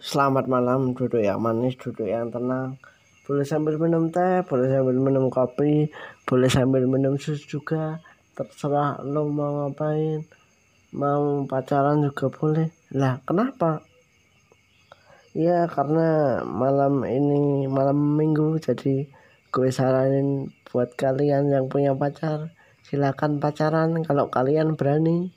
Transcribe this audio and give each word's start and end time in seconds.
selamat 0.00 0.44
malam. 0.50 0.92
Duduk 0.92 1.20
yang 1.20 1.40
manis, 1.40 1.76
duduk 1.80 2.04
yang 2.04 2.28
tenang. 2.28 2.76
Boleh 3.26 3.42
sambil 3.42 3.74
minum 3.80 4.12
teh, 4.12 4.44
boleh 4.46 4.70
sambil 4.70 4.96
minum 4.96 5.26
kopi, 5.32 5.90
boleh 6.24 6.46
sambil 6.46 6.86
minum 6.86 7.18
susu 7.18 7.58
juga. 7.58 7.98
Terserah 8.36 9.02
lo 9.02 9.26
mau 9.26 9.66
ngapain. 9.66 10.22
Mau 10.94 11.44
pacaran 11.48 12.04
juga 12.04 12.30
boleh. 12.30 12.68
Lah, 12.94 13.18
kenapa? 13.26 13.82
Ya, 15.36 15.68
karena 15.68 16.40
malam 16.46 17.04
ini 17.04 17.68
malam 17.68 18.16
minggu 18.16 18.56
jadi 18.56 19.04
gue 19.52 19.68
saranin 19.72 20.52
buat 20.68 20.92
kalian 21.00 21.48
yang 21.48 21.72
punya 21.72 21.96
pacar 21.96 22.52
silakan 22.84 23.40
pacaran 23.40 23.96
kalau 24.04 24.28
kalian 24.28 24.76
berani 24.76 25.32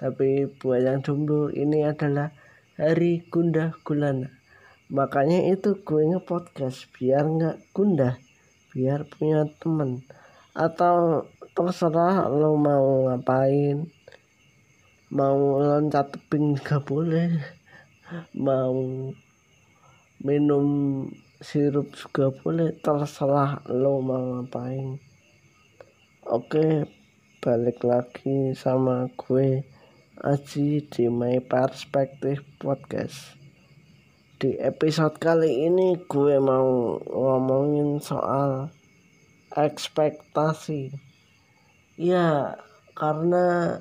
tapi 0.00 0.48
buat 0.48 0.80
yang 0.80 1.04
jomblo 1.04 1.52
ini 1.52 1.84
adalah 1.84 2.32
hari 2.78 3.26
gundah 3.26 3.74
gulana. 3.82 4.30
Makanya 4.88 5.50
itu 5.52 5.76
gue 5.82 6.02
nge-podcast 6.14 6.88
biar 6.94 7.26
nggak 7.26 7.74
gundah 7.74 8.16
biar 8.72 9.04
punya 9.10 9.44
temen. 9.58 10.06
Atau 10.54 11.26
terserah 11.58 12.30
lo 12.30 12.54
mau 12.54 13.10
ngapain 13.10 13.90
mau 15.08 15.56
loncat 15.56 16.12
tebing 16.12 16.60
juga 16.60 16.84
boleh 16.84 17.32
mau 18.36 18.76
minum 20.20 20.66
sirup 21.40 21.96
juga 21.96 22.28
boleh 22.28 22.76
terserah 22.78 23.64
lo 23.72 24.04
mau 24.04 24.38
ngapain. 24.38 25.00
Oke 26.28 26.84
balik 27.40 27.80
lagi 27.82 28.52
sama 28.52 29.08
gue 29.16 29.64
Aji 30.18 30.82
di 30.90 31.06
My 31.06 31.38
Perspective 31.38 32.42
Podcast. 32.58 33.38
Di 34.34 34.58
episode 34.58 35.14
kali 35.22 35.70
ini 35.70 35.94
gue 36.10 36.42
mau 36.42 36.98
ngomongin 37.06 38.02
soal 38.02 38.66
ekspektasi. 39.54 40.90
Ya, 41.94 42.58
karena 42.98 43.78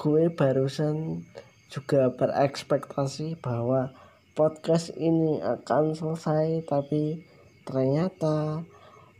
gue 0.00 0.32
barusan 0.32 1.28
juga 1.68 2.08
berekspektasi 2.16 3.36
bahwa 3.44 3.92
podcast 4.32 4.88
ini 4.96 5.44
akan 5.44 5.92
selesai 5.92 6.64
tapi 6.64 7.28
ternyata 7.68 8.64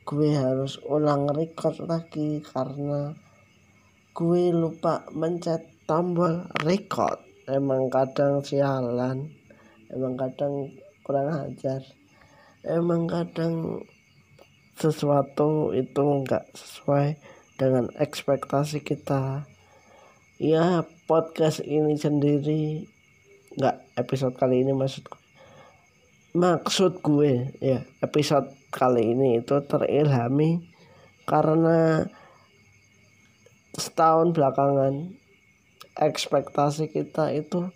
gue 0.09 0.33
harus 0.33 0.81
ulang 0.89 1.29
record 1.29 1.77
lagi 1.85 2.41
karena 2.41 3.13
gue 4.17 4.49
lupa 4.49 5.05
mencet 5.13 5.74
tombol 5.85 6.49
record. 6.65 7.21
Emang 7.45 7.93
kadang 7.93 8.41
sialan 8.41 9.29
emang 9.93 10.17
kadang 10.17 10.73
kurang 11.05 11.29
ajar 11.31 11.85
emang 12.65 13.05
kadang 13.05 13.85
sesuatu 14.75 15.71
itu 15.77 16.03
enggak 16.03 16.49
sesuai 16.57 17.21
dengan 17.61 17.93
ekspektasi 18.01 18.83
kita. 18.83 19.47
Ya 20.41 20.83
podcast 21.07 21.63
ini 21.63 21.95
sendiri 21.95 22.89
enggak 23.55 23.85
episode 23.95 24.35
kali 24.35 24.67
ini 24.67 24.75
maksud 24.75 25.07
maksud 26.35 26.99
gue 26.99 27.55
ya 27.63 27.87
episode 28.03 28.51
kali 28.75 29.15
ini 29.15 29.39
itu 29.39 29.55
terilhami 29.71 30.67
karena 31.23 32.11
setahun 33.79 34.35
belakangan 34.35 35.15
ekspektasi 35.99 36.91
kita 36.91 37.31
itu 37.31 37.71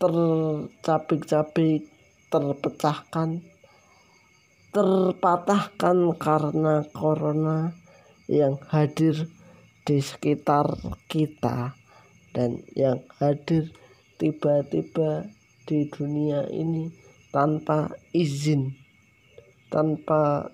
tercabik-cabik, 0.00 1.86
terpecahkan, 2.32 3.44
terpatahkan 4.72 5.98
karena 6.16 6.86
corona 6.94 7.74
yang 8.30 8.56
hadir 8.70 9.26
di 9.82 9.98
sekitar 9.98 10.78
kita 11.10 11.74
dan 12.30 12.62
yang 12.78 13.02
hadir 13.18 13.74
tiba-tiba 14.16 15.26
di 15.66 15.90
dunia 15.90 16.46
ini 16.50 16.90
tanpa 17.34 17.90
izin, 18.14 18.74
tanpa 19.70 20.50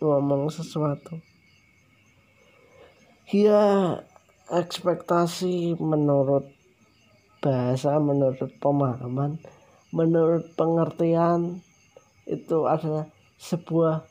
ngomong 0.00 0.48
sesuatu. 0.48 1.20
Ya, 3.28 4.00
ekspektasi 4.48 5.76
menurut 5.76 6.48
bahasa, 7.44 8.00
menurut 8.00 8.48
pemahaman, 8.58 9.36
menurut 9.92 10.48
pengertian 10.56 11.60
itu 12.24 12.64
adalah 12.64 13.08
sebuah 13.36 14.04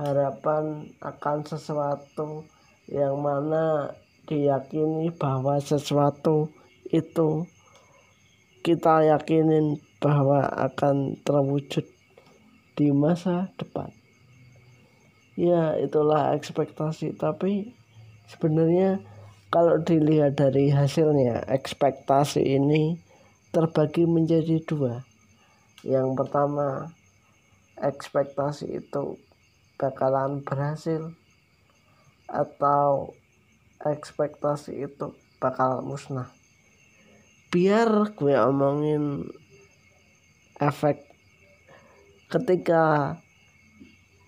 harapan 0.00 0.88
akan 1.00 1.38
sesuatu 1.44 2.48
yang 2.88 3.20
mana 3.20 3.92
diyakini 4.24 5.12
bahwa 5.12 5.60
sesuatu 5.60 6.48
itu 6.88 7.44
kita 8.64 9.04
yakinin 9.04 9.80
bahwa 10.00 10.44
akan 10.48 11.16
terwujud 11.24 11.84
di 12.76 12.88
masa 12.92 13.52
depan. 13.58 13.90
Ya, 15.38 15.78
itulah 15.78 16.34
ekspektasi, 16.34 17.14
tapi 17.14 17.74
sebenarnya 18.26 18.98
kalau 19.48 19.80
dilihat 19.80 20.36
dari 20.36 20.68
hasilnya, 20.68 21.48
ekspektasi 21.48 22.44
ini 22.44 23.00
terbagi 23.48 24.04
menjadi 24.04 24.60
dua. 24.60 25.08
Yang 25.80 26.20
pertama, 26.20 26.92
ekspektasi 27.80 28.76
itu 28.76 29.16
bakalan 29.80 30.44
berhasil 30.44 31.16
atau 32.28 33.16
ekspektasi 33.80 34.84
itu 34.84 35.16
bakal 35.40 35.80
musnah. 35.80 36.28
Biar 37.48 38.12
gue 38.12 38.36
omongin 38.36 39.32
efek 40.60 41.08
ketika 42.28 43.16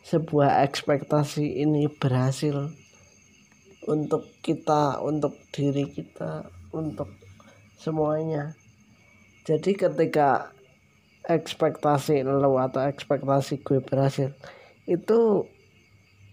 sebuah 0.09 0.65
ekspektasi 0.65 1.61
ini 1.61 1.93
berhasil 1.93 2.73
untuk 3.89 4.29
kita, 4.45 5.01
untuk 5.01 5.37
diri 5.55 5.89
kita, 5.89 6.45
untuk 6.75 7.09
semuanya. 7.81 8.53
Jadi 9.49 9.73
ketika 9.73 10.53
ekspektasi 11.25 12.27
lo 12.27 12.61
atau 12.61 12.85
ekspektasi 12.85 13.65
gue 13.65 13.81
berhasil, 13.81 14.37
itu 14.85 15.49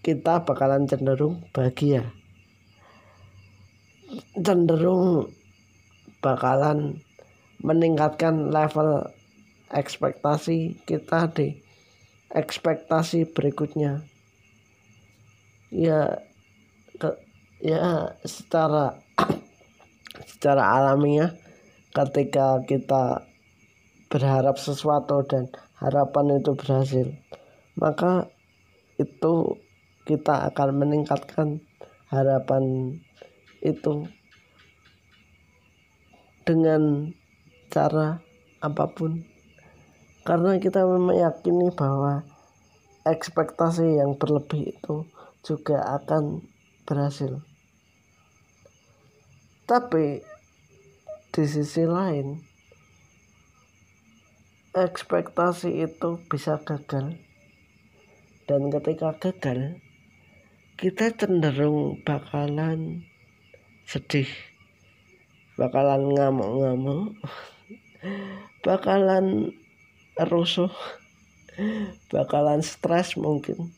kita 0.04 0.44
bakalan 0.44 0.84
cenderung 0.84 1.44
bahagia. 1.52 2.12
Cenderung 4.36 5.32
bakalan 6.20 7.00
meningkatkan 7.64 8.52
level 8.52 9.08
ekspektasi 9.72 10.80
kita 10.88 11.28
di 11.32 11.60
ekspektasi 12.32 13.28
berikutnya. 13.32 14.04
Ya 15.68 16.27
ya 17.58 18.14
secara 18.22 18.98
secara 20.26 20.62
alamiah 20.78 21.34
ketika 21.90 22.62
kita 22.66 23.26
berharap 24.08 24.56
sesuatu 24.56 25.26
dan 25.26 25.50
harapan 25.78 26.38
itu 26.38 26.54
berhasil 26.54 27.06
maka 27.78 28.26
itu 28.98 29.62
kita 30.08 30.50
akan 30.50 30.68
meningkatkan 30.82 31.62
harapan 32.10 32.96
itu 33.60 34.08
dengan 36.48 37.12
cara 37.68 38.24
apa 38.64 38.88
pun. 38.88 39.22
Karena 40.24 40.56
kita 40.56 40.84
meyakini 40.84 41.72
bahwa 41.72 42.24
ekspektasi 43.04 44.00
yang 44.00 44.16
berlebih 44.16 44.76
itu 44.76 45.04
juga 45.44 45.80
akan 46.00 46.44
berhasil 46.84 47.40
tapi 49.68 50.24
di 51.28 51.44
sisi 51.44 51.84
lain 51.84 52.40
ekspektasi 54.72 55.84
itu 55.84 56.16
bisa 56.24 56.56
gagal. 56.64 57.20
Dan 58.48 58.72
ketika 58.72 59.12
gagal 59.20 59.76
kita 60.80 61.12
cenderung 61.12 62.00
bakalan 62.00 63.04
sedih. 63.84 64.30
Bakalan 65.60 66.16
ngamuk-ngamuk. 66.16 67.18
Bakalan 68.64 69.52
rusuh. 70.16 70.72
Bakalan 72.14 72.64
stres 72.64 73.20
mungkin. 73.20 73.68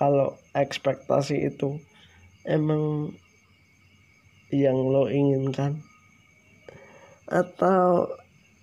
Kalau 0.00 0.40
ekspektasi 0.56 1.52
itu 1.52 1.76
emang 2.48 3.12
yang 4.54 4.78
lo 4.78 5.10
inginkan? 5.10 5.82
Atau 7.26 8.14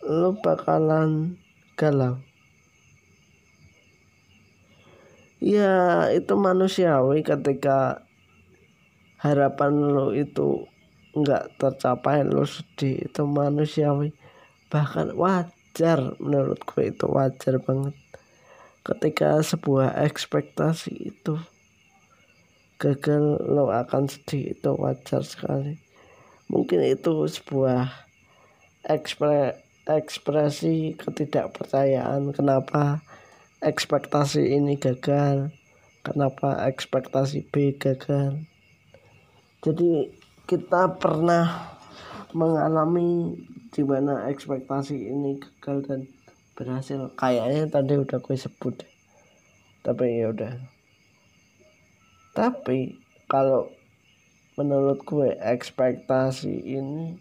lo 0.04 0.40
bakalan 0.40 1.36
galau? 1.76 2.24
Ya 5.44 6.08
itu 6.16 6.40
manusiawi 6.40 7.20
ketika 7.20 8.08
harapan 9.20 9.76
lo 9.92 10.16
itu 10.16 10.72
nggak 11.14 11.60
tercapai 11.60 12.24
lo 12.24 12.48
sedih 12.48 13.04
itu 13.04 13.22
manusiawi. 13.28 14.16
Bahkan 14.72 15.12
wajar 15.20 16.16
menurut 16.24 16.64
gue 16.64 16.96
itu 16.96 17.06
wajar 17.12 17.60
banget. 17.60 17.96
Ketika 18.88 19.44
sebuah 19.44 20.00
ekspektasi 20.08 21.12
itu 21.12 21.36
gagal 22.78 23.40
lo 23.44 23.70
akan 23.70 24.10
sedih 24.10 24.58
itu 24.58 24.72
wajar 24.76 25.24
sekali. 25.24 25.80
Mungkin 26.52 26.84
itu 26.84 27.26
sebuah 27.26 27.90
ekspre, 28.86 29.58
ekspresi 29.88 31.00
ketidakpercayaan. 31.00 32.36
Kenapa 32.36 33.02
ekspektasi 33.64 34.54
ini 34.54 34.76
gagal? 34.76 35.56
Kenapa 36.04 36.68
ekspektasi 36.68 37.48
B 37.48 37.80
gagal? 37.80 38.44
Jadi 39.64 40.12
kita 40.44 41.00
pernah 41.00 41.72
mengalami 42.36 43.40
di 43.72 43.82
mana 43.88 44.28
ekspektasi 44.28 45.08
ini 45.08 45.40
gagal 45.40 45.78
dan 45.88 46.00
berhasil. 46.54 47.10
Kayaknya 47.16 47.72
tadi 47.72 47.94
udah 47.96 48.20
gue 48.20 48.38
sebut. 48.38 48.76
Tapi 49.82 50.22
ya 50.22 50.36
udah 50.36 50.73
tapi 52.34 52.98
kalau 53.30 53.70
menurut 54.58 55.02
gue 55.06 55.34
ekspektasi 55.38 56.54
ini 56.66 57.18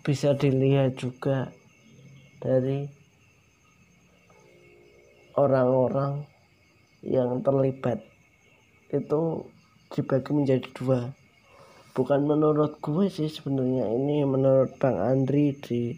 bisa 0.00 0.32
dilihat 0.32 0.96
juga 0.96 1.52
dari 2.40 2.88
orang-orang 5.36 6.24
yang 7.04 7.40
terlibat. 7.44 8.04
Itu 8.92 9.48
dibagi 9.92 10.30
menjadi 10.32 10.68
dua. 10.76 11.00
Bukan 11.96 12.24
menurut 12.24 12.80
gue 12.80 13.08
sih 13.12 13.28
sebenarnya 13.28 13.92
ini 13.92 14.24
menurut 14.24 14.76
Bang 14.80 14.96
Andri 14.96 15.56
di 15.58 15.96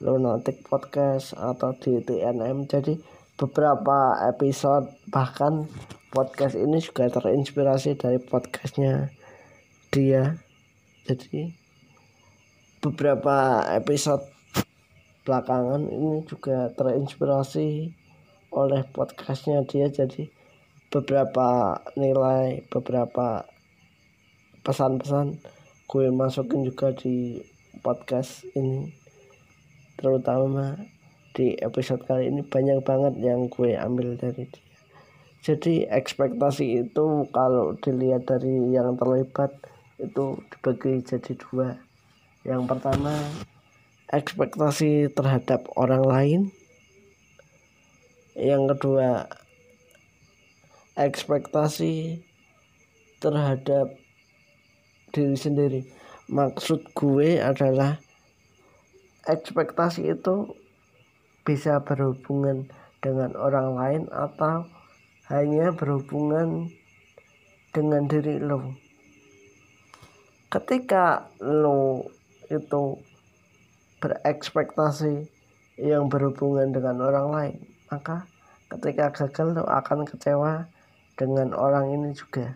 Lunatic 0.00 0.64
Podcast 0.64 1.36
atau 1.36 1.76
di 1.76 2.00
TNM 2.00 2.64
jadi 2.66 2.96
beberapa 3.40 4.20
episode 4.28 4.92
bahkan 5.08 5.64
podcast 6.12 6.60
ini 6.60 6.76
juga 6.76 7.08
terinspirasi 7.08 7.96
dari 7.96 8.20
podcastnya 8.20 9.08
dia. 9.88 10.36
Jadi 11.08 11.48
beberapa 12.84 13.64
episode 13.72 14.28
belakangan 15.24 15.88
ini 15.88 16.20
juga 16.28 16.68
terinspirasi 16.76 17.88
oleh 18.52 18.84
podcastnya 18.92 19.64
dia. 19.64 19.88
Jadi 19.88 20.28
beberapa 20.92 21.80
nilai 21.96 22.60
beberapa 22.68 23.48
pesan-pesan 24.60 25.40
gue 25.88 26.12
masukin 26.12 26.68
juga 26.68 26.92
di 26.92 27.40
podcast 27.80 28.44
ini. 28.52 28.92
Terutama 29.96 30.99
di 31.34 31.54
episode 31.62 32.02
kali 32.06 32.26
ini 32.26 32.42
banyak 32.42 32.82
banget 32.82 33.14
yang 33.22 33.46
gue 33.46 33.78
ambil 33.78 34.18
dari 34.18 34.46
dia. 34.50 34.70
Jadi 35.40 35.88
ekspektasi 35.88 36.84
itu 36.84 37.24
kalau 37.32 37.72
dilihat 37.80 38.28
dari 38.28 38.76
yang 38.76 39.00
terlibat 39.00 39.56
itu 39.96 40.36
dibagi 40.52 41.00
jadi 41.00 41.32
dua. 41.40 41.80
Yang 42.44 42.62
pertama 42.68 43.16
ekspektasi 44.12 45.08
terhadap 45.16 45.64
orang 45.80 46.04
lain. 46.04 46.40
Yang 48.36 48.76
kedua 48.76 49.08
ekspektasi 51.00 52.20
terhadap 53.24 53.96
diri 55.16 55.36
sendiri. 55.40 55.80
Maksud 56.28 56.84
gue 56.92 57.40
adalah 57.40 57.96
ekspektasi 59.24 60.12
itu 60.12 60.52
bisa 61.44 61.80
berhubungan 61.80 62.68
dengan 63.00 63.32
orang 63.36 63.68
lain 63.76 64.02
atau 64.12 64.68
hanya 65.32 65.72
berhubungan 65.72 66.68
dengan 67.70 68.04
diri 68.10 68.42
lo. 68.42 68.76
Ketika 70.50 71.30
lo 71.40 72.10
itu 72.50 72.98
berekspektasi 74.02 75.28
yang 75.80 76.10
berhubungan 76.10 76.74
dengan 76.74 76.98
orang 77.00 77.28
lain 77.30 77.58
maka 77.90 78.22
ketika 78.70 79.10
gagal 79.10 79.60
lo 79.60 79.64
akan 79.66 80.06
kecewa 80.06 80.70
dengan 81.18 81.52
orang 81.52 81.90
ini 81.90 82.14
juga. 82.14 82.54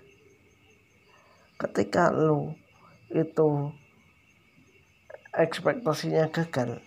Ketika 1.58 2.14
lu 2.14 2.54
itu 3.10 3.70
ekspektasinya 5.34 6.30
gagal 6.30 6.78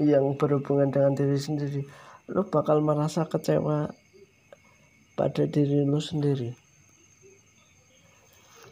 yang 0.00 0.36
berhubungan 0.36 0.92
dengan 0.92 1.12
diri 1.16 1.38
sendiri 1.40 1.82
lu 2.26 2.42
bakal 2.42 2.82
merasa 2.82 3.22
kecewa 3.30 3.86
pada 5.14 5.42
diri 5.46 5.86
lu 5.86 6.02
sendiri. 6.02 6.58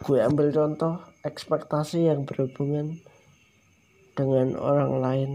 Gue 0.03 0.19
ambil 0.19 0.51
contoh 0.51 0.99
ekspektasi 1.23 2.11
yang 2.11 2.27
berhubungan 2.27 2.99
dengan 4.19 4.59
orang 4.59 4.93
lain. 4.99 5.33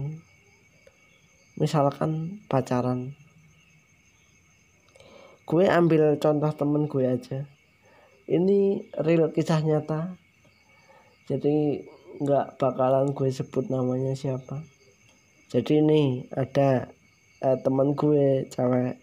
Misalkan 1.55 2.43
pacaran. 2.51 3.15
Gue 5.47 5.71
ambil 5.71 6.19
contoh 6.19 6.51
temen 6.51 6.91
gue 6.91 7.07
aja. 7.07 7.47
Ini 8.27 8.83
real 8.99 9.31
kisah 9.31 9.63
nyata. 9.63 10.19
Jadi 11.31 11.87
nggak 12.19 12.59
bakalan 12.59 13.15
gue 13.15 13.31
sebut 13.31 13.71
namanya 13.71 14.11
siapa 14.11 14.59
jadi 15.49 15.81
ini 15.81 16.29
ada 16.29 16.93
eh, 17.41 17.57
teman 17.65 17.97
gue 17.97 18.45
cewek. 18.53 19.01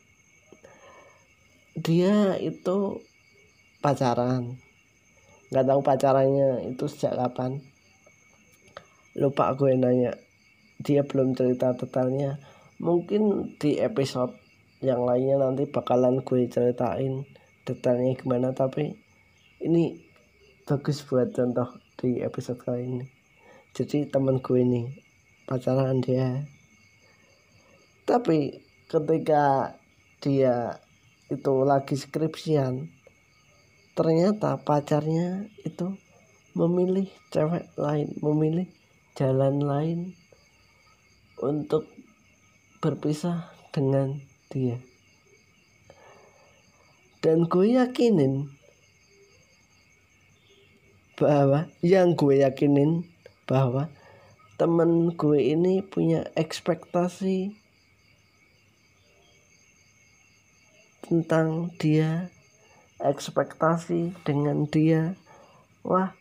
Dia 1.74 2.38
itu 2.38 3.02
pacaran. 3.82 4.54
Nggak 5.50 5.66
tahu 5.66 5.80
pacarannya 5.82 6.70
itu 6.70 6.86
sejak 6.86 7.18
kapan. 7.18 7.58
Lupa 9.18 9.58
gue 9.58 9.74
nanya. 9.74 10.14
Dia 10.78 11.02
belum 11.02 11.34
cerita 11.34 11.74
detailnya. 11.74 12.38
Mungkin 12.78 13.56
di 13.58 13.82
episode 13.82 14.38
yang 14.86 15.02
lainnya 15.02 15.42
nanti 15.42 15.66
bakalan 15.66 16.22
gue 16.22 16.46
ceritain 16.46 17.26
detailnya 17.66 18.14
gimana 18.14 18.54
tapi 18.54 18.94
ini 19.64 19.98
bagus 20.62 21.02
buat 21.02 21.34
contoh 21.34 21.74
di 21.98 22.22
episode 22.22 22.62
kali 22.62 22.86
ini. 22.86 23.02
Jadi 23.74 24.06
teman 24.06 24.38
gue 24.38 24.62
ini 24.62 25.05
pacaran 25.46 26.02
dia. 26.02 26.44
Tapi 28.02 28.60
ketika 28.90 29.74
dia 30.22 30.82
itu 31.26 31.54
lagi 31.66 31.98
skripsian 31.98 32.86
ternyata 33.98 34.60
pacarnya 34.60 35.48
itu 35.64 35.96
memilih 36.52 37.08
cewek 37.32 37.66
lain 37.74 38.12
memilih 38.20 38.68
jalan 39.16 39.58
lain 39.58 40.00
untuk 41.40 41.88
berpisah 42.78 43.48
dengan 43.72 44.20
dia. 44.52 44.78
Dan 47.24 47.48
gue 47.50 47.74
yakinin 47.74 48.52
bahwa 51.16 51.66
yang 51.80 52.12
gue 52.14 52.44
yakinin 52.44 53.08
bahwa 53.48 53.88
temen 54.56 55.12
gue 55.12 55.40
ini 55.52 55.84
punya 55.84 56.24
ekspektasi 56.32 57.52
tentang 61.06 61.70
dia 61.76 62.32
ekspektasi 63.00 64.16
dengan 64.24 64.64
dia. 64.68 65.16
Wah 65.84 66.16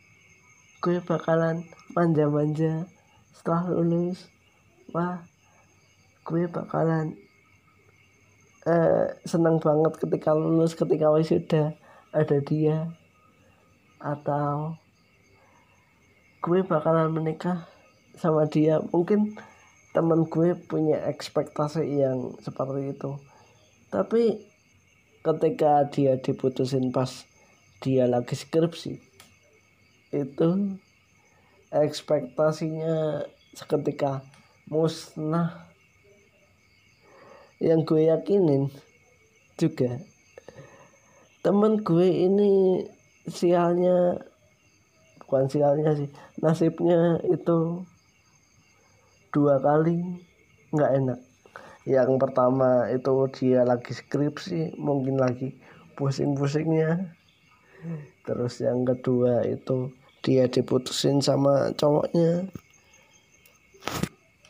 gue 0.84 1.00
bakalan 1.02 1.66
manja-manja 1.96 2.86
setelah 3.32 3.72
lulus. 3.72 4.28
Wah 4.92 5.24
gue 6.28 6.46
bakalan 6.52 7.16
uh, 8.68 9.08
senang 9.24 9.58
banget 9.64 9.98
ketika 9.98 10.36
lulus 10.36 10.76
ketika 10.76 11.10
wisuda 11.10 11.74
ada 12.12 12.38
dia. 12.44 12.92
Atau 13.98 14.78
gue 16.44 16.62
bakalan 16.62 17.10
menikah 17.10 17.66
sama 18.20 18.48
dia. 18.48 18.82
Mungkin 18.92 19.36
temen 19.96 20.28
gue 20.28 20.56
punya 20.68 21.00
ekspektasi 21.08 21.84
yang 22.00 22.36
seperti 22.44 22.96
itu. 22.96 23.12
Tapi 23.92 24.44
ketika 25.24 25.88
dia 25.88 26.20
diputusin 26.20 26.92
pas 26.92 27.26
dia 27.80 28.06
lagi 28.06 28.36
skripsi 28.36 29.00
itu 30.14 30.50
ekspektasinya 31.72 33.24
seketika 33.56 34.24
musnah. 34.68 35.68
Yang 37.60 37.80
gue 37.88 38.02
yakinin 38.12 38.64
juga 39.56 40.04
temen 41.40 41.80
gue 41.86 42.10
ini 42.10 42.84
sialnya 43.30 44.20
bukan 45.24 45.46
sialnya 45.48 45.96
sih 45.96 46.10
nasibnya 46.42 47.22
itu 47.30 47.86
dua 49.36 49.60
kali 49.60 50.00
nggak 50.72 50.92
enak. 51.04 51.20
Yang 51.84 52.16
pertama 52.16 52.88
itu 52.88 53.14
dia 53.36 53.68
lagi 53.68 53.92
skripsi 53.92 54.80
mungkin 54.80 55.20
lagi 55.20 55.60
pusing-pusingnya. 56.00 57.12
Terus 58.24 58.64
yang 58.64 58.88
kedua 58.88 59.44
itu 59.44 59.92
dia 60.24 60.48
diputusin 60.48 61.20
sama 61.20 61.76
cowoknya. 61.76 62.48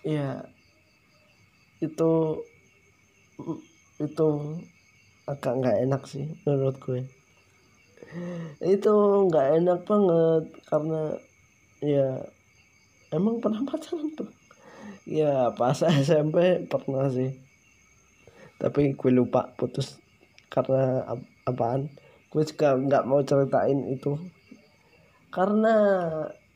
Ya 0.06 0.46
itu 1.82 2.40
itu 3.98 4.30
agak 5.26 5.54
nggak 5.60 5.78
enak 5.90 6.02
sih 6.06 6.30
menurut 6.46 6.78
gue. 6.80 7.02
Itu 8.62 9.28
nggak 9.28 9.48
enak 9.60 9.80
banget 9.84 10.44
karena 10.72 11.02
ya 11.84 12.24
emang 13.12 13.44
pernah 13.44 13.60
pacaran 13.68 14.08
tuh 14.16 14.32
ya 15.06 15.54
pas 15.54 15.78
SMP 16.06 16.66
pernah 16.66 17.08
sih. 17.14 17.38
Tapi 18.58 18.98
gue 18.98 19.12
lupa 19.14 19.54
putus 19.56 20.02
karena 20.50 21.06
apaan. 21.46 21.94
Gue 22.34 22.44
juga 22.44 22.76
nggak 22.76 23.06
mau 23.08 23.22
ceritain 23.22 23.80
itu. 23.94 24.18
Karena 25.30 25.76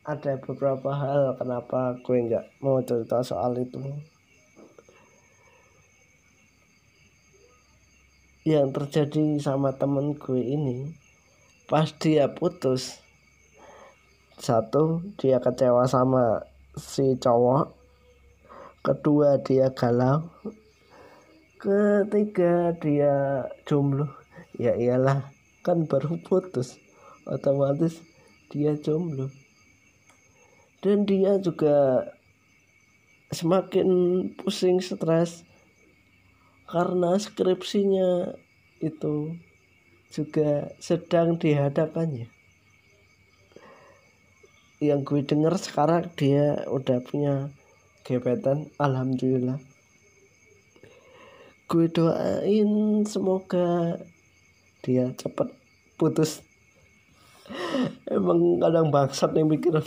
ada 0.04 0.32
beberapa 0.42 0.90
hal 0.90 1.38
kenapa 1.38 1.96
gue 2.02 2.16
nggak 2.26 2.46
mau 2.60 2.82
cerita 2.82 3.22
soal 3.22 3.56
itu. 3.62 3.78
Yang 8.42 8.68
terjadi 8.74 9.38
sama 9.38 9.76
temen 9.76 10.16
gue 10.16 10.42
ini 10.42 10.90
pas 11.70 11.86
dia 12.02 12.26
putus 12.26 12.98
satu 14.40 15.06
dia 15.14 15.38
kecewa 15.38 15.86
sama 15.86 16.42
si 16.74 17.14
cowok 17.14 17.79
kedua 18.80 19.36
dia 19.44 19.68
galau. 19.72 20.28
Ketiga 21.60 22.72
dia 22.80 23.44
jomblo. 23.68 24.08
Ya 24.56 24.72
iyalah 24.76 25.28
kan 25.60 25.84
baru 25.84 26.16
putus. 26.24 26.80
Otomatis 27.28 28.00
dia 28.48 28.76
jomblo. 28.80 29.28
Dan 30.80 31.04
dia 31.04 31.36
juga 31.36 32.08
semakin 33.28 33.88
pusing 34.40 34.80
stres. 34.80 35.44
Karena 36.64 37.18
skripsinya 37.18 38.32
itu 38.80 39.36
juga 40.10 40.72
sedang 40.80 41.36
dihadapannya 41.36 42.30
yang 44.80 45.04
gue 45.04 45.20
dengar 45.20 45.60
sekarang 45.60 46.08
dia 46.16 46.64
udah 46.64 47.04
punya 47.04 47.52
gebetan. 48.10 48.66
Alhamdulillah. 48.82 49.62
Gue 51.70 51.86
doain 51.86 53.06
semoga 53.06 53.94
dia 54.82 55.14
cepet 55.14 55.54
putus. 55.94 56.42
Emang 58.10 58.58
kadang 58.58 58.90
bangsat 58.90 59.30
nih 59.30 59.46
mikir. 59.46 59.78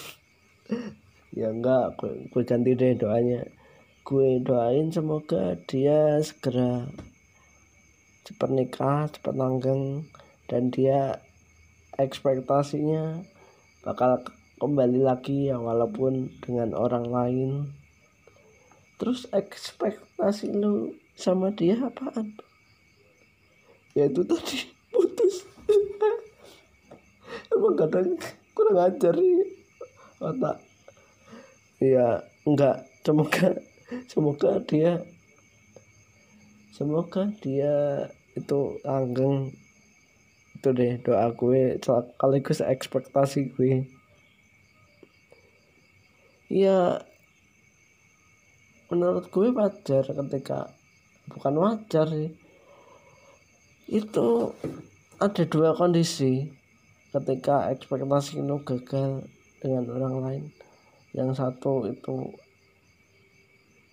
Ya 1.35 1.51
enggak 1.51 1.99
gue, 1.99 2.31
gue 2.31 2.43
ganti 2.47 2.71
deh 2.71 2.95
doanya. 2.95 3.43
Gue 4.07 4.39
doain 4.39 4.87
semoga 4.95 5.59
dia 5.67 6.23
segera 6.23 6.87
cepat 8.23 8.49
nikah 8.55 9.11
cepat 9.11 9.35
langgeng 9.35 10.07
dan 10.47 10.71
dia 10.71 11.19
ekspektasinya 11.99 13.19
bakal 13.83 14.23
kembali 14.63 15.03
lagi 15.03 15.51
ya 15.51 15.59
walaupun 15.59 16.31
dengan 16.39 16.71
orang 16.71 17.11
lain 17.11 17.51
terus 18.97 19.25
ekspektasi 19.33 20.53
lu 20.53 20.93
sama 21.13 21.53
dia 21.53 21.77
apaan? 21.77 22.33
Ya 23.93 24.09
itu 24.09 24.25
tadi 24.25 24.73
putus. 24.89 25.45
Emang 27.53 27.77
kadang 27.77 28.17
kurang 28.57 28.77
ajar 28.81 29.13
nih 29.13 29.45
otak. 30.17 30.57
Ya 31.77 32.25
enggak. 32.47 32.89
Semoga 33.03 33.59
semoga 34.09 34.51
dia 34.63 35.03
semoga 36.73 37.29
dia 37.43 38.07
itu 38.33 38.81
langgeng. 38.81 39.53
Itu 40.57 40.71
deh 40.73 40.97
doa 41.03 41.29
gue 41.35 41.77
sekaligus 41.83 42.63
ekspektasi 42.63 43.53
gue. 43.53 43.85
Ya 46.49 47.03
menurut 48.93 49.33
gue 49.33 49.49
wajar 49.49 50.05
ketika 50.05 50.69
bukan 51.33 51.57
wajar 51.57 52.05
sih. 52.05 52.29
Itu 53.89 54.53
ada 55.17 55.43
dua 55.49 55.73
kondisi 55.73 56.53
ketika 57.09 57.73
ekspektasi 57.73 58.45
lo 58.45 58.61
gagal 58.61 59.25
dengan 59.57 59.89
orang 59.97 60.15
lain. 60.21 60.43
Yang 61.17 61.41
satu 61.41 61.89
itu 61.89 62.37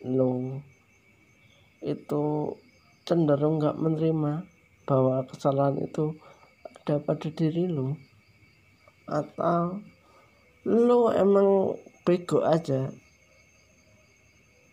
lo 0.05 0.61
itu 1.81 2.25
cenderung 3.09 3.57
nggak 3.57 3.81
menerima 3.81 4.45
bahwa 4.85 5.25
kesalahan 5.25 5.81
itu 5.81 6.13
ada 6.69 7.01
pada 7.01 7.29
diri 7.33 7.65
lo 7.73 7.97
atau 9.09 9.81
lo 10.69 11.09
emang 11.09 11.73
bego 12.05 12.45
aja 12.45 12.93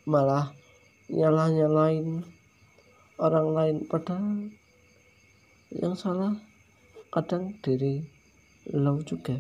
malah 0.08 0.56
nyalah 1.12 1.52
nyalain 1.52 2.24
orang 3.20 3.48
lain 3.52 3.78
padahal 3.92 4.48
yang 5.76 6.00
salah 6.00 6.32
kadang 7.12 7.60
diri 7.60 8.08
lo 8.72 9.04
juga 9.04 9.36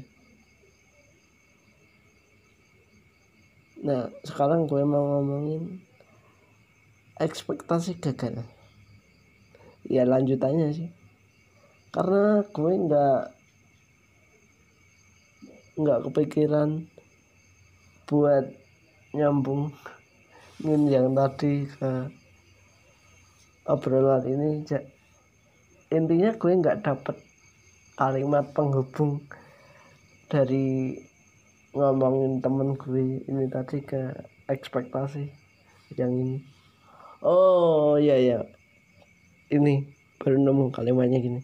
Nah, 3.78 4.10
sekarang 4.26 4.66
gue 4.66 4.82
mau 4.82 5.00
ngomongin 5.00 5.80
ekspektasi 7.22 8.02
gagal. 8.02 8.42
Ya 9.86 10.02
lanjutannya 10.04 10.74
sih. 10.74 10.90
Karena 11.94 12.42
gue 12.42 12.74
nggak 12.74 13.22
nggak 15.78 16.00
kepikiran 16.10 16.90
buat 18.10 18.50
nyambung 19.14 19.70
yang 20.66 21.14
tadi 21.14 21.70
ke 21.70 22.10
obrolan 23.70 24.26
ini 24.26 24.66
intinya 25.94 26.34
gue 26.34 26.52
nggak 26.58 26.82
dapet 26.82 27.18
kalimat 27.94 28.50
penghubung 28.58 29.22
dari 30.26 30.98
ngomongin 31.78 32.42
temen 32.42 32.74
gue 32.74 33.22
ini 33.22 33.46
tadi 33.54 33.86
ke 33.86 34.18
ekspektasi 34.50 35.30
yang 35.94 36.10
ini. 36.10 36.42
Oh 37.22 38.02
iya 38.02 38.18
iya. 38.18 38.40
Ini 39.54 39.86
baru 40.18 40.42
nemu 40.42 40.74
kalimatnya 40.74 41.22
gini. 41.22 41.42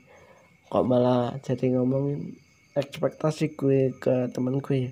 Kok 0.74 0.86
malah 0.90 1.38
jadi 1.46 1.78
ngomongin 1.78 2.34
ekspektasi 2.74 3.54
gue 3.54 3.94
ke 4.02 4.34
temen 4.34 4.58
gue 4.58 4.90
ya? 4.90 4.92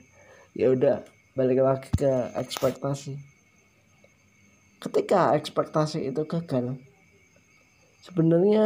Ya 0.53 0.67
udah 0.77 0.97
balik 1.33 1.63
lagi 1.63 1.89
ke 1.97 2.11
ekspektasi 2.37 3.30
ketika 4.81 5.37
ekspektasi 5.37 6.09
itu 6.09 6.25
gagal 6.25 6.81
sebenarnya 8.01 8.65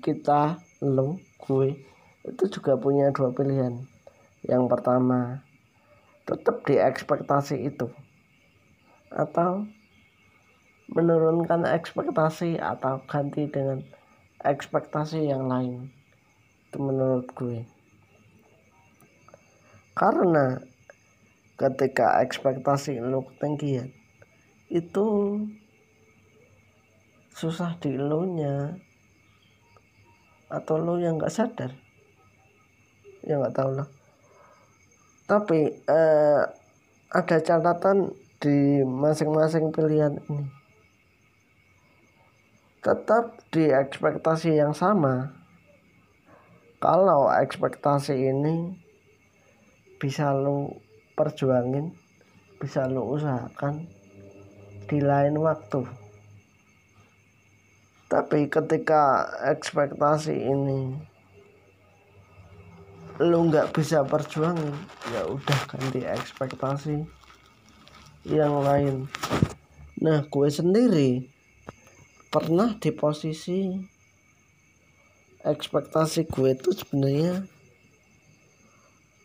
kita 0.00 0.56
lo 0.80 1.20
gue 1.44 1.76
itu 2.26 2.44
juga 2.58 2.74
punya 2.74 3.14
dua 3.14 3.30
pilihan. 3.30 3.86
Yang 4.42 4.64
pertama 4.66 5.44
tetap 6.26 6.66
di 6.66 6.74
ekspektasi 6.74 7.70
itu 7.70 7.86
atau 9.14 9.62
menurunkan 10.90 11.68
ekspektasi 11.68 12.58
atau 12.58 12.98
ganti 13.06 13.46
dengan 13.46 13.84
ekspektasi 14.42 15.30
yang 15.30 15.46
lain. 15.46 15.92
Itu 16.66 16.82
menurut 16.82 17.30
gue. 17.36 17.62
Karena 19.94 20.60
ketika 21.56 22.20
ekspektasi 22.24 23.00
lu 23.00 23.24
ketinggian 23.36 23.95
itu 24.72 25.06
susah 27.34 27.78
di 27.78 27.94
lu 27.94 28.26
nya. 28.34 28.76
Atau 30.46 30.78
lu 30.78 31.02
yang 31.02 31.18
nggak 31.18 31.34
sadar. 31.34 31.74
Ya 33.26 33.38
nggak 33.38 33.54
tahu 33.54 33.70
lah. 33.74 33.88
Tapi 35.26 35.74
eh, 35.74 36.42
ada 37.10 37.36
catatan 37.42 38.14
di 38.38 38.82
masing-masing 38.86 39.74
pilihan 39.74 40.22
ini. 40.30 40.46
Tetap 42.78 43.42
di 43.50 43.66
ekspektasi 43.66 44.54
yang 44.54 44.70
sama. 44.70 45.34
Kalau 46.78 47.26
ekspektasi 47.26 48.14
ini 48.14 48.86
bisa 49.96 50.30
lo 50.30 50.76
perjuangin 51.16 51.96
bisa 52.60 52.84
lo 52.84 53.08
usahakan 53.08 53.88
di 54.86 54.98
lain 55.02 55.38
waktu. 55.42 55.82
Tapi 58.06 58.46
ketika 58.46 59.26
ekspektasi 59.50 60.34
ini 60.34 60.94
lo 63.18 63.38
nggak 63.48 63.72
bisa 63.72 64.04
perjuangin 64.06 64.76
ya 65.10 65.26
udah 65.26 65.60
ganti 65.66 66.04
ekspektasi 66.06 67.02
yang 68.28 68.62
lain. 68.62 69.10
Nah 69.98 70.22
gue 70.28 70.48
sendiri 70.52 71.26
pernah 72.30 72.76
di 72.78 72.92
posisi 72.92 73.74
ekspektasi 75.46 76.26
gue 76.30 76.54
itu 76.54 76.70
sebenarnya 76.74 77.46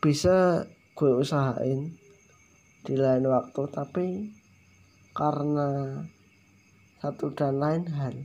bisa 0.02 0.66
gue 0.98 1.12
usahain 1.18 1.94
di 2.82 2.96
lain 2.98 3.26
waktu 3.30 3.62
tapi 3.70 4.08
karena 5.12 6.02
satu 7.02 7.34
dan 7.36 7.60
lain 7.60 7.84
hal 7.92 8.16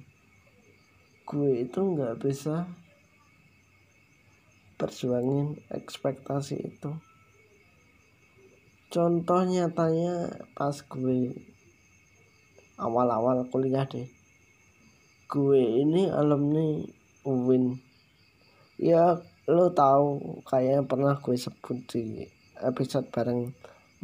gue 1.26 1.66
itu 1.66 1.80
nggak 1.82 2.22
bisa 2.22 2.70
perjuangin 4.76 5.58
ekspektasi 5.72 6.56
itu. 6.60 6.92
Contoh 8.92 9.42
nyatanya 9.42 10.30
pas 10.54 10.78
gue 10.78 11.34
awal-awal 12.76 13.48
kuliah 13.48 13.88
deh 13.88 14.06
gue 15.26 15.62
ini 15.82 16.06
alumni 16.06 16.86
UIN 17.26 17.74
ya 18.78 19.18
lo 19.50 19.74
tahu 19.74 20.38
kayak 20.46 20.86
pernah 20.86 21.18
gue 21.18 21.34
sebut 21.34 21.82
di 21.90 22.22
episode 22.62 23.10
bareng 23.10 23.50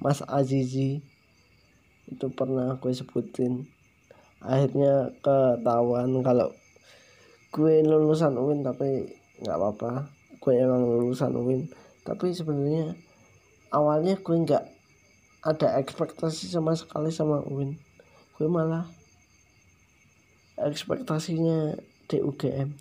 Mas 0.01 0.19
Azizi 0.27 0.99
itu 2.09 2.27
pernah 2.33 2.79
gue 2.81 2.93
sebutin. 2.95 3.69
Akhirnya 4.43 5.15
ketahuan 5.23 6.11
kalau 6.27 6.51
gue 7.55 7.85
lulusan 7.85 8.35
UIN 8.35 8.65
tapi 8.67 9.13
nggak 9.43 9.59
apa-apa. 9.59 10.11
Gue 10.43 10.59
emang 10.59 10.83
lulusan 10.83 11.37
UIN 11.37 11.71
tapi 12.03 12.35
sebenarnya 12.35 12.99
awalnya 13.71 14.19
gue 14.19 14.37
nggak 14.37 14.65
ada 15.43 15.79
ekspektasi 15.79 16.51
sama 16.51 16.75
sekali 16.75 17.15
sama 17.15 17.43
UIN 17.47 17.79
gue 18.39 18.47
malah 18.51 18.87
ekspektasinya 20.59 21.79
di 22.11 22.19
UGM 22.19 22.75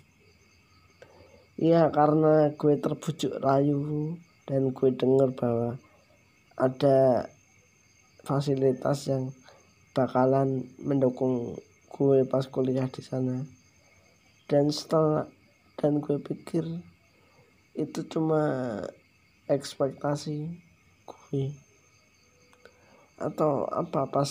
Iya 1.62 1.92
karena 1.94 2.50
gue 2.58 2.74
terbujuk 2.80 3.38
rayu 3.38 4.14
dan 4.48 4.74
gue 4.74 4.90
dengar 4.98 5.30
bahwa 5.36 5.78
ada 6.58 7.30
fasilitas 8.22 9.10
yang 9.10 9.34
bakalan 9.92 10.66
mendukung 10.78 11.58
gue 11.92 12.24
pas 12.24 12.46
kuliah 12.48 12.88
di 12.88 13.02
sana. 13.04 13.44
Dan 14.48 14.72
setelah 14.72 15.28
dan 15.78 15.98
gue 15.98 16.18
pikir 16.22 16.64
itu 17.74 18.00
cuma 18.08 18.42
ekspektasi 19.50 20.48
gue. 21.04 21.44
Atau 23.18 23.66
apa 23.68 24.06
pas 24.08 24.30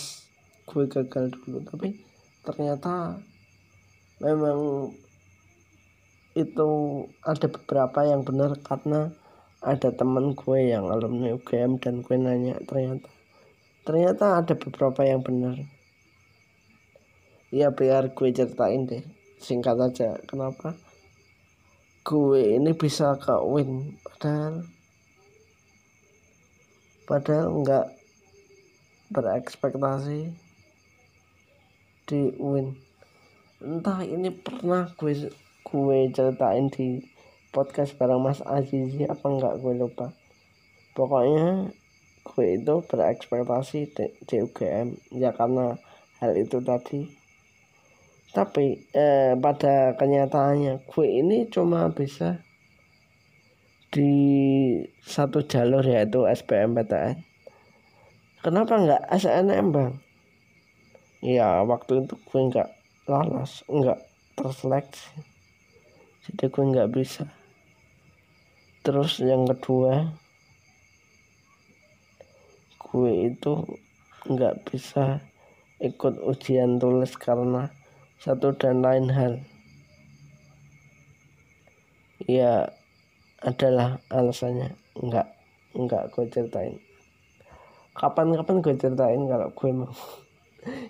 gue 0.68 0.84
gagal 0.88 1.34
dulu 1.36 1.60
tapi 1.68 2.00
ternyata 2.46 3.18
memang 4.22 4.90
itu 6.32 6.70
ada 7.20 7.46
beberapa 7.50 8.08
yang 8.08 8.24
benar 8.24 8.56
karena 8.64 9.12
ada 9.60 9.92
teman 9.92 10.32
gue 10.32 10.58
yang 10.72 10.88
alumni 10.88 11.36
UGM 11.36 11.76
dan 11.76 12.00
gue 12.00 12.16
nanya 12.16 12.56
ternyata 12.64 13.10
ternyata 13.82 14.42
ada 14.42 14.54
beberapa 14.54 15.02
yang 15.02 15.22
benar. 15.22 15.58
Ya 17.52 17.68
biar 17.68 18.14
gue 18.14 18.28
ceritain 18.32 18.88
deh. 18.88 19.04
Singkat 19.42 19.76
aja 19.76 20.08
kenapa? 20.24 20.78
Gue 22.06 22.56
ini 22.56 22.72
bisa 22.72 23.18
ke 23.18 23.34
win 23.42 23.98
padahal 24.02 24.64
padahal 27.04 27.48
nggak 27.62 27.86
berekspektasi 29.12 30.32
di 32.08 32.22
win. 32.40 32.78
Entah 33.62 34.00
ini 34.06 34.30
pernah 34.32 34.88
gue 34.96 35.30
gue 35.66 35.98
ceritain 36.14 36.66
di 36.72 37.04
podcast 37.52 37.94
bareng 38.00 38.24
Mas 38.24 38.40
Azizi 38.42 39.04
apa 39.04 39.28
enggak 39.28 39.60
gue 39.60 39.74
lupa. 39.76 40.16
Pokoknya 40.96 41.68
gue 42.22 42.46
itu 42.58 42.74
berekspektasi 42.86 43.92
UGM 44.30 44.96
ya 45.12 45.34
karena 45.34 45.76
hal 46.22 46.32
itu 46.38 46.62
tadi. 46.62 47.10
Tapi 48.32 48.88
eh, 48.96 49.36
pada 49.36 49.98
kenyataannya 49.98 50.86
gue 50.88 51.06
ini 51.06 51.50
cuma 51.52 51.90
bisa 51.92 52.40
di 53.92 54.14
satu 55.04 55.44
jalur 55.44 55.84
yaitu 55.84 56.24
SBMPTN 56.24 57.32
kenapa 58.42 58.74
enggak 58.76 59.02
SNM 59.14 59.66
bang? 59.70 59.92
Ya 61.22 61.62
waktu 61.62 62.04
itu 62.04 62.18
gue 62.18 62.40
enggak 62.40 62.68
lolos 63.06 63.62
enggak 63.70 64.02
terseleksi. 64.34 65.22
Jadi 66.26 66.44
gue 66.50 66.64
nggak 66.74 66.90
bisa. 66.90 67.24
Terus 68.82 69.22
yang 69.22 69.46
kedua 69.46 70.21
gue 72.92 73.32
itu 73.32 73.64
nggak 74.28 74.68
bisa 74.68 75.24
ikut 75.80 76.20
ujian 76.20 76.76
tulis 76.76 77.16
karena 77.16 77.72
satu 78.20 78.52
dan 78.52 78.84
lain 78.84 79.08
hal. 79.08 79.40
Ya 82.28 82.68
adalah 83.40 83.98
alasannya. 84.12 84.76
Nggak 85.00 85.26
nggak 85.72 86.04
gue 86.12 86.24
ceritain. 86.28 86.76
Kapan-kapan 87.96 88.60
gue 88.60 88.76
ceritain 88.76 89.22
kalau 89.24 89.48
gue 89.48 89.70
mau. 89.72 89.92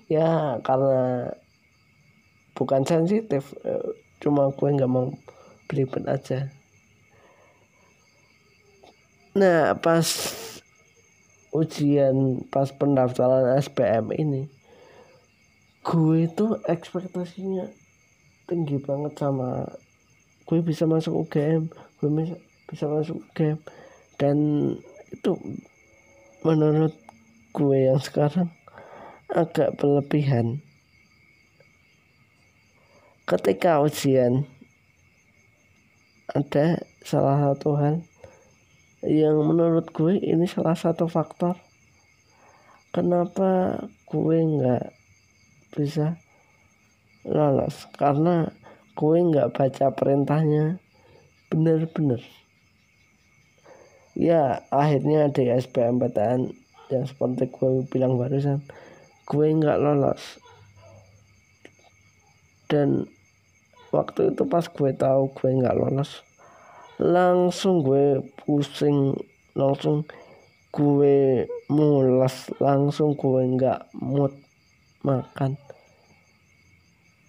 Ya 0.05 0.61
karena 0.61 1.33
bukan 2.53 2.85
sensitif 2.85 3.57
eh, 3.65 3.97
cuma 4.21 4.53
gue 4.53 4.69
nggak 4.69 4.91
mau 4.91 5.09
belibet 5.65 6.05
aja. 6.05 6.53
Nah 9.33 9.73
pas 9.81 10.05
ujian 11.53 12.45
pas 12.49 12.73
pendaftaran 12.73 13.61
SPM 13.61 14.09
ini 14.17 14.49
gue 15.85 16.27
itu 16.27 16.47
ekspektasinya 16.65 17.69
tinggi 18.49 18.81
banget 18.81 19.12
sama 19.21 19.69
gue 20.49 20.59
bisa 20.65 20.88
masuk 20.88 21.29
UGM 21.29 21.69
gue 22.01 22.09
bisa 22.09 22.37
bisa 22.67 22.85
masuk 22.88 23.21
UGM 23.21 23.61
dan 24.17 24.37
itu 25.12 25.33
menurut 26.43 26.97
gue 27.53 27.79
yang 27.87 28.01
sekarang 28.01 28.49
agak 29.33 29.77
berlebihan. 29.81 30.61
Ketika 33.25 33.81
ujian 33.81 34.45
ada 36.33 36.81
salah 37.05 37.53
satu 37.53 37.77
hal 37.77 38.05
yang 39.03 39.35
menurut 39.43 39.91
gue 39.91 40.15
ini 40.23 40.47
salah 40.47 40.79
satu 40.79 41.11
faktor 41.11 41.59
kenapa 42.95 43.83
gue 44.07 44.37
nggak 44.38 44.85
bisa 45.75 46.21
lolos. 47.27 47.88
Karena 47.97 48.47
gue 48.95 49.17
nggak 49.19 49.51
baca 49.57 49.87
perintahnya 49.91 50.79
bener-bener. 51.49 52.21
Ya 54.12 54.62
akhirnya 54.69 55.33
di 55.33 55.49
SBMPTN 55.49 56.53
yang 56.93 57.05
seperti 57.09 57.49
gue 57.49 57.88
bilang 57.88 58.21
barusan 58.21 58.61
gue 59.27 59.47
nggak 59.49 59.81
lolos. 59.81 60.38
Dan 62.69 63.09
waktu 63.91 64.37
itu 64.37 64.45
pas 64.47 64.69
gue 64.69 64.93
tahu 64.93 65.33
gue 65.33 65.51
nggak 65.59 65.77
lolos 65.77 66.21
langsung 67.03 67.83
gue 67.83 68.23
pusing 68.47 69.19
langsung 69.59 70.07
gue 70.71 71.51
mulas 71.67 72.47
langsung 72.62 73.19
gue 73.19 73.43
nggak 73.59 73.91
mood 73.99 74.31
makan. 75.03 75.59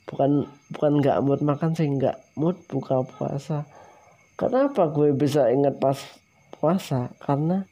Bukan 0.06 0.46
bukan 0.70 0.94
nggak 1.02 1.20
mood 1.26 1.42
makan 1.42 1.74
sih 1.74 1.90
nggak 1.90 2.22
mood 2.38 2.54
buka 2.70 3.02
puasa. 3.02 3.66
Kenapa 4.38 4.94
gue 4.94 5.10
bisa 5.18 5.50
ingat 5.50 5.82
pas 5.82 5.98
puasa? 6.54 7.10
Karena 7.18 7.66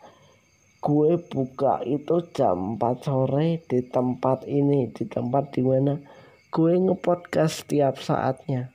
gue 0.81 1.21
buka 1.21 1.85
itu 1.85 2.25
jam 2.33 2.81
4 2.81 3.05
sore 3.05 3.61
di 3.69 3.85
tempat 3.85 4.49
ini 4.49 4.89
di 4.89 5.05
tempat 5.05 5.53
di 5.53 5.61
mana 5.61 6.01
gue 6.49 6.73
ngepodcast 6.73 7.69
setiap 7.69 8.01
saatnya 8.01 8.73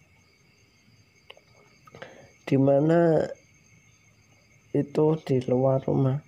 di 2.47 2.55
mana 2.55 3.27
itu 4.71 5.19
di 5.27 5.43
luar 5.51 5.83
rumah. 5.83 6.23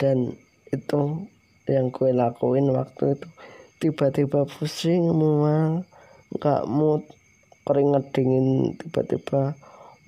Dan 0.00 0.32
itu 0.72 1.28
yang 1.68 1.92
gue 1.92 2.10
lakuin 2.10 2.72
waktu 2.72 3.20
itu. 3.20 3.28
Tiba-tiba 3.84 4.48
pusing 4.48 5.12
mual 5.12 5.84
nggak 6.34 6.64
mood 6.66 7.04
keringet 7.68 8.10
dingin 8.16 8.74
tiba-tiba 8.80 9.54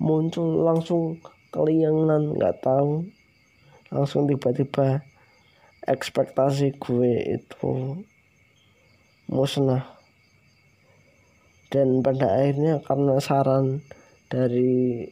muncul 0.01 0.65
langsung 0.65 1.21
keliangan 1.53 2.33
nggak 2.33 2.57
tahu. 2.65 3.05
Langsung 3.93 4.25
tiba-tiba 4.25 5.05
ekspektasi 5.85 6.75
gue 6.81 7.37
itu 7.37 8.01
musnah. 9.29 9.93
Dan 11.67 11.99
pada 11.99 12.39
akhirnya 12.39 12.79
karena 12.81 13.19
saran 13.19 13.83
dari 14.27 15.07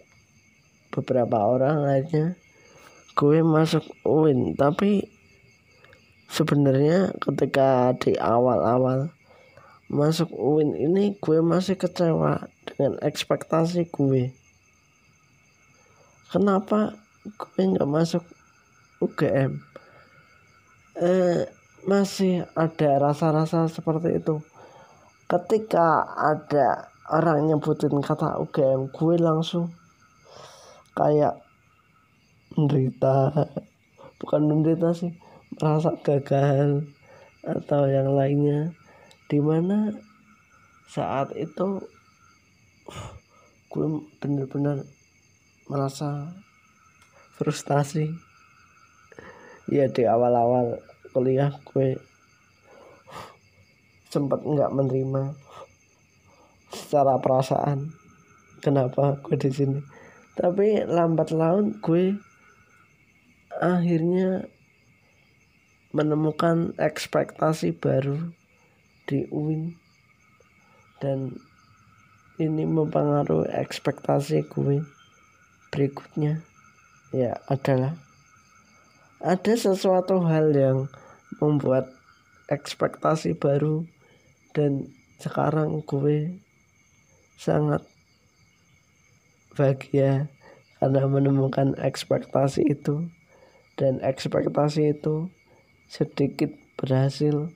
beberapa 0.91 1.43
orang 1.43 1.87
akhirnya 1.87 2.39
gue 3.15 3.39
masuk 3.43 3.83
UIN 4.03 4.55
tapi 4.59 5.07
sebenarnya 6.27 7.15
ketika 7.23 7.95
di 7.95 8.19
awal-awal 8.19 9.11
masuk 9.87 10.31
UIN 10.35 10.75
ini 10.75 11.15
gue 11.19 11.39
masih 11.39 11.77
kecewa 11.77 12.49
dengan 12.65 12.97
ekspektasi 12.99 13.87
gue. 13.93 14.33
Kenapa 16.33 16.97
gue 17.23 17.61
nggak 17.63 17.87
masuk 17.87 18.25
UGM 18.99 19.61
eh, 20.99 21.47
masih 21.85 22.47
ada 22.55 22.91
rasa-rasa 22.99 23.67
seperti 23.69 24.19
itu. 24.19 24.41
Ketika 25.25 26.05
ada 26.15 26.94
orang 27.05 27.45
nyebutin 27.45 28.01
kata 28.01 28.41
UGM 28.41 28.89
gue 28.89 29.15
langsung 29.21 29.69
kayak 30.97 31.37
menderita. 32.57 33.29
Bukan 34.17 34.41
menderita 34.47 34.95
sih 34.95 35.13
merasa 35.59 35.93
gagal 36.01 36.89
atau 37.45 37.85
yang 37.85 38.15
lainnya. 38.17 38.73
Di 39.29 39.37
mana 39.37 39.93
saat 40.89 41.29
itu 41.37 41.85
gue 43.71 43.87
bener-bener 44.17 44.87
merasa 45.69 46.33
frustasi. 47.37 48.09
Ya 49.69 49.89
di 49.89 50.05
awal-awal 50.09 50.81
kuliah 51.13 51.53
gue 51.69 52.01
sempat 54.13 54.41
nggak 54.41 54.73
menerima 54.73 55.44
secara 56.75 57.15
perasaan. 57.17 57.95
Kenapa 58.59 59.15
gue 59.23 59.39
di 59.39 59.49
sini? 59.49 59.79
Tapi 60.35 60.83
lambat 60.83 61.31
laun 61.31 61.79
gue 61.79 62.19
akhirnya 63.55 64.51
menemukan 65.95 66.75
ekspektasi 66.75 67.71
baru 67.79 68.35
di 69.07 69.23
UIN. 69.31 69.79
Dan 70.99 71.39
ini 72.35 72.67
mempengaruhi 72.67 73.47
ekspektasi 73.47 74.43
gue 74.51 74.83
berikutnya. 75.71 76.43
Ya 77.15 77.39
adalah 77.47 77.95
ada 79.23 79.53
sesuatu 79.55 80.19
hal 80.27 80.51
yang 80.51 80.91
membuat 81.39 81.87
ekspektasi 82.51 83.39
baru 83.39 83.87
dan 84.51 84.91
sekarang 85.17 85.81
gue 85.87 86.37
sangat 87.35 87.83
bahagia 89.55 90.27
karena 90.79 91.07
menemukan 91.07 91.73
ekspektasi 91.79 92.67
itu. 92.67 93.07
Dan 93.75 93.99
ekspektasi 93.99 94.95
itu 94.95 95.27
sedikit 95.91 96.51
berhasil. 96.79 97.51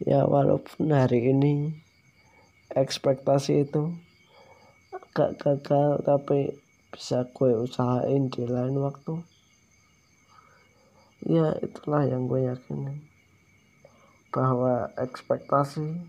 Ya 0.00 0.24
walaupun 0.24 0.96
hari 0.96 1.28
ini 1.28 1.76
ekspektasi 2.72 3.68
itu 3.68 3.92
agak 4.96 5.36
gagal 5.42 6.00
tapi 6.06 6.56
bisa 6.88 7.28
gue 7.36 7.52
usahain 7.52 8.32
di 8.32 8.48
lain 8.48 8.80
waktu. 8.80 9.20
Ya 11.28 11.52
itulah 11.60 12.08
yang 12.08 12.24
gue 12.24 12.48
yakini 12.48 13.04
bahwa 14.32 14.88
ekspektasi 14.96 16.00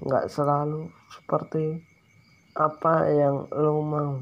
nggak 0.00 0.32
selalu 0.32 0.88
seperti 1.12 1.84
apa 2.56 3.04
yang 3.12 3.44
lo 3.52 3.84
mau. 3.84 4.14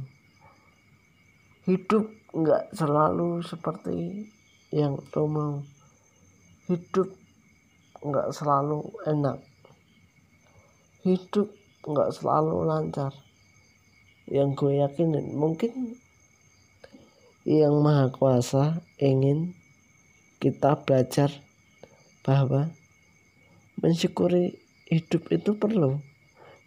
Hidup 1.65 2.11
nggak 2.35 2.75
selalu 2.75 3.41
seperti 3.47 4.27
yang 4.75 4.99
lo 4.99 5.25
mau. 5.31 5.55
Hidup 6.67 7.09
nggak 8.03 8.29
selalu 8.35 8.85
enak. 9.07 9.39
Hidup 11.07 11.49
nggak 11.87 12.11
selalu 12.11 12.67
lancar. 12.67 13.15
Yang 14.29 14.49
gue 14.61 14.73
yakinin 14.85 15.33
mungkin 15.33 15.97
yang 17.49 17.81
maha 17.81 18.13
kuasa 18.13 18.85
ingin 19.01 19.57
kita 20.37 20.77
belajar 20.85 21.33
bahwa 22.21 22.69
mensyukuri 23.81 24.68
hidup 24.89 25.29
itu 25.29 25.53
perlu. 25.55 26.01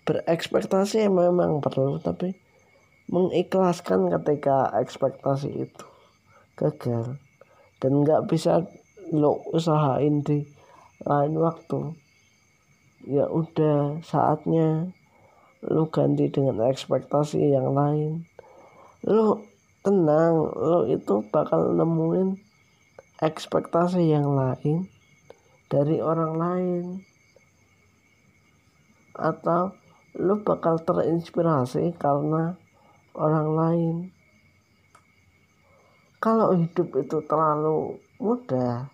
Berekspektasi 0.06 1.10
memang 1.10 1.62
perlu 1.62 1.98
tapi 1.98 2.38
mengikhlaskan 3.10 4.14
ketika 4.18 4.70
ekspektasi 4.78 5.68
itu 5.68 5.86
gagal. 6.58 7.18
Dan 7.82 8.06
nggak 8.06 8.30
bisa 8.30 8.66
lo 9.12 9.42
usahain 9.52 10.22
di 10.22 10.46
lain 11.02 11.34
waktu. 11.42 11.98
Ya 13.10 13.26
udah 13.26 14.00
saatnya 14.06 14.94
lu 15.66 15.90
ganti 15.90 16.30
dengan 16.30 16.70
ekspektasi 16.70 17.42
yang 17.58 17.74
lain. 17.74 18.30
Lu 19.02 19.42
tenang 19.82 20.54
lu 20.54 20.86
itu 20.94 21.26
bakal 21.34 21.74
nemuin 21.74 22.38
ekspektasi 23.22 24.14
yang 24.14 24.38
lain 24.38 24.86
dari 25.70 25.98
orang 25.98 26.34
lain 26.38 26.86
atau 29.16 29.76
lu 30.20 30.44
bakal 30.44 30.80
terinspirasi 30.84 31.96
karena 31.96 32.60
orang 33.16 33.50
lain. 33.56 33.96
Kalau 36.22 36.54
hidup 36.54 36.94
itu 37.02 37.18
terlalu 37.26 37.98
mudah 38.22 38.92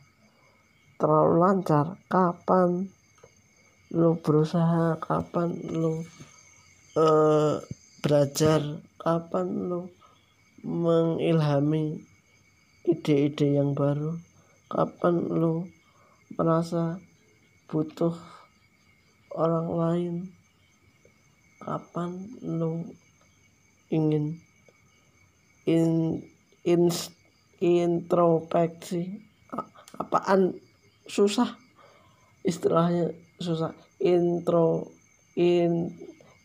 terlalu 0.97 1.33
lancar 1.37 1.99
kapan 2.09 2.89
lu 3.93 4.17
berusaha 4.17 4.97
kapan 4.97 5.53
lu 5.69 6.01
uh, 6.97 7.61
belajar 8.01 8.81
kapan 8.97 9.47
lo 9.69 9.93
mengilhami 10.65 12.01
ide-ide 12.81 13.61
yang 13.61 13.77
baru 13.77 14.17
kapan 14.73 15.21
lo 15.29 15.69
merasa 16.33 16.97
butuh 17.69 18.36
orang 19.37 19.67
lain. 19.69 20.15
Kapan 21.61 22.11
lo 22.41 22.81
ingin 23.93 24.41
in, 25.69 26.21
in 26.65 26.89
introspeksi? 27.61 29.21
Apaan? 29.97 30.57
Susah. 31.05 31.55
Istilahnya 32.41 33.13
susah. 33.37 33.77
Intro 34.01 34.89
in 35.37 35.93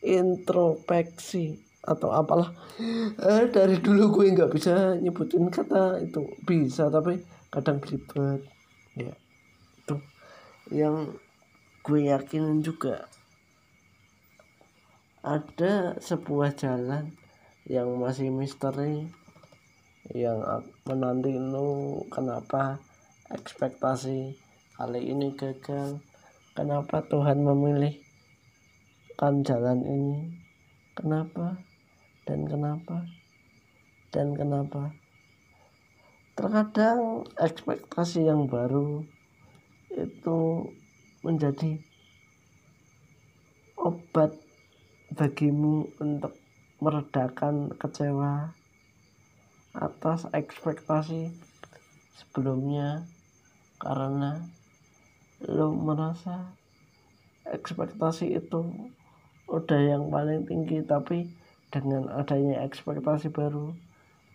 introspeksi 0.02 1.56
atau 1.82 2.14
apalah. 2.14 2.50
Eh, 3.18 3.50
dari 3.50 3.78
dulu 3.78 4.22
gue 4.22 4.34
nggak 4.34 4.52
bisa 4.54 4.98
nyebutin 4.98 5.50
kata 5.50 5.98
itu. 6.02 6.26
Bisa 6.42 6.90
tapi 6.90 7.22
kadang 7.50 7.78
ribet. 7.82 8.42
Ya 8.98 9.14
itu. 9.78 9.96
Yang 10.70 11.18
gue 11.82 12.10
yakinin 12.10 12.62
juga 12.62 13.10
ada 15.22 15.98
sebuah 16.02 16.54
jalan 16.58 17.14
yang 17.66 17.94
masih 17.98 18.30
misteri 18.34 19.06
yang 20.10 20.42
menanti 20.86 21.38
lu 21.38 22.02
kenapa 22.10 22.82
ekspektasi 23.30 24.34
kali 24.74 25.00
ini 25.14 25.34
gagal 25.34 26.02
kenapa 26.58 27.06
Tuhan 27.06 27.42
memilih 27.42 27.98
kan 29.14 29.46
jalan 29.46 29.82
ini 29.86 30.34
kenapa 30.98 31.60
dan 32.26 32.46
kenapa 32.50 33.06
dan 34.12 34.36
kenapa. 34.36 34.92
Terkadang 36.36 37.24
ekspektasi 37.40 38.28
yang 38.28 38.46
baru 38.46 39.04
itu 39.92 40.68
menjadi 41.22 41.78
obat 43.78 44.34
bagimu 45.14 45.90
untuk 46.02 46.34
meredakan 46.82 47.70
kecewa 47.78 48.50
atas 49.72 50.26
ekspektasi 50.34 51.30
sebelumnya 52.18 53.06
karena 53.78 54.42
lo 55.46 55.74
merasa 55.74 56.54
ekspektasi 57.50 58.38
itu 58.38 58.62
udah 59.50 59.80
yang 59.82 60.10
paling 60.10 60.46
tinggi 60.46 60.82
tapi 60.86 61.26
dengan 61.72 62.10
adanya 62.14 62.62
ekspektasi 62.62 63.32
baru 63.34 63.74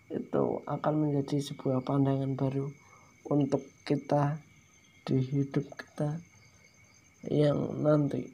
itu 0.08 0.44
akan 0.68 0.94
menjadi 1.04 1.44
sebuah 1.52 1.84
pandangan 1.84 2.36
baru 2.36 2.72
untuk 3.28 3.64
kita 3.84 4.40
di 5.08 5.20
hidup 5.20 5.68
kita 5.76 6.20
yang 7.28 7.84
nanti. 7.84 8.28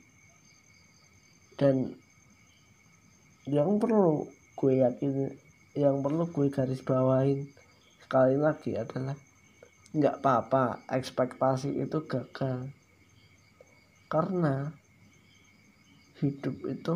Dan 1.57 1.93
yang 3.49 3.77
perlu 3.77 4.25
gue 4.55 4.73
yakin 4.79 5.33
yang 5.73 5.99
perlu 6.05 6.29
gue 6.29 6.47
garis 6.53 6.85
bawain 6.85 7.49
sekali 7.99 8.37
lagi 8.37 8.77
adalah 8.77 9.17
nggak 9.93 10.21
apa-apa 10.21 10.85
ekspektasi 10.89 11.81
itu 11.81 12.05
gagal. 12.05 12.69
Karena 14.09 14.69
hidup 16.21 16.55
itu 16.69 16.95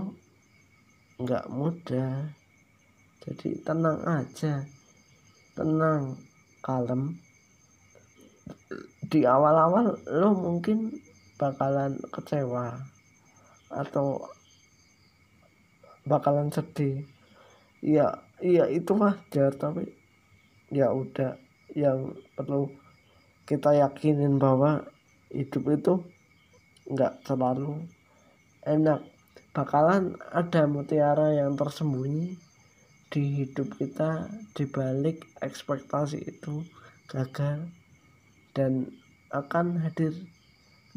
nggak 1.17 1.49
mudah. 1.49 2.29
Jadi 3.25 3.59
tenang 3.65 3.99
aja 4.05 4.63
tenang 5.57 6.13
kalem. 6.61 7.17
Di 9.07 9.25
awal-awal 9.25 9.97
lo 10.05 10.29
mungkin 10.37 11.06
bakalan 11.37 12.01
kecewa 12.09 12.81
atau 13.69 14.25
bakalan 16.09 16.49
sedih. 16.49 17.05
Ya 17.79 18.25
iya 18.41 18.65
itu 18.67 18.97
wajar 18.97 19.53
tapi 19.53 19.93
ya 20.73 20.91
udah. 20.91 21.37
Yang 21.77 22.17
perlu 22.33 22.73
kita 23.45 23.75
yakinin 23.77 24.41
bahwa 24.41 24.81
hidup 25.29 25.63
itu 25.77 25.93
nggak 26.89 27.21
selalu 27.27 27.85
enak. 28.65 29.05
Bakalan 29.53 30.17
ada 30.33 30.69
mutiara 30.69 31.33
yang 31.33 31.57
tersembunyi 31.57 32.37
di 33.07 33.43
hidup 33.43 33.79
kita 33.79 34.27
di 34.51 34.67
balik 34.67 35.23
ekspektasi 35.39 36.27
itu 36.27 36.61
gagal 37.07 37.71
dan 38.51 38.91
akan 39.31 39.79
hadir 39.79 40.11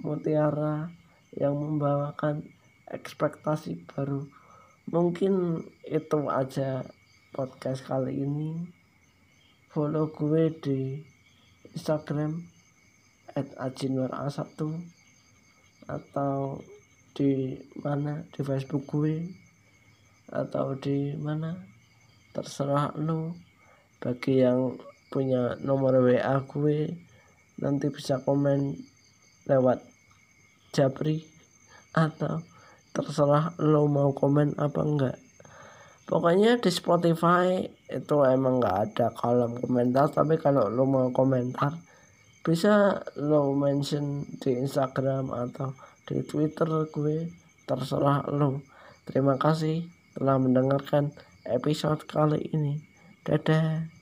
mutiara 0.00 0.90
yang 1.36 1.54
membawakan 1.56 2.42
ekspektasi 2.90 3.86
baru. 3.86 4.26
Mungkin 4.90 5.62
itu 5.86 6.20
aja 6.26 6.82
podcast 7.30 7.86
kali 7.86 8.26
ini. 8.26 8.66
Follow 9.70 10.10
gue 10.10 10.50
di 10.58 10.80
Instagram 11.70 12.42
at 13.38 13.46
ajinwara1 13.54 14.58
atau 15.86 16.58
di 17.14 17.54
mana 17.78 18.26
di 18.34 18.40
Facebook 18.42 18.90
gue 18.90 19.30
atau 20.30 20.74
di 20.74 21.14
mana 21.14 21.54
terserah 22.34 22.90
lu. 22.98 23.30
Bagi 24.02 24.42
yang 24.42 24.74
punya 25.10 25.54
nomor 25.62 26.02
WA 26.02 26.42
gue 26.42 26.90
nanti 27.60 27.86
bisa 27.92 28.18
komen 28.24 28.74
lewat 29.46 29.89
Japri 30.70 31.26
atau 31.94 32.42
terserah 32.94 33.54
lo 33.62 33.86
mau 33.86 34.10
komen 34.14 34.58
apa 34.58 34.80
enggak. 34.82 35.16
Pokoknya 36.10 36.58
di 36.58 36.70
Spotify 36.74 37.62
itu 37.86 38.16
emang 38.26 38.58
nggak 38.58 38.76
ada 38.90 39.06
kolom 39.14 39.62
komentar 39.62 40.10
tapi 40.10 40.38
kalau 40.42 40.66
lo 40.66 40.82
mau 40.82 41.06
komentar 41.14 41.78
bisa 42.42 42.98
lo 43.20 43.54
mention 43.54 44.26
di 44.42 44.58
Instagram 44.58 45.30
atau 45.30 45.76
di 46.08 46.24
Twitter 46.26 46.66
gue 46.90 47.30
terserah 47.68 48.26
lo. 48.26 48.58
Terima 49.06 49.38
kasih 49.38 49.86
telah 50.18 50.42
mendengarkan 50.42 51.14
episode 51.46 52.02
kali 52.10 52.42
ini. 52.50 52.82
Dadah 53.22 53.99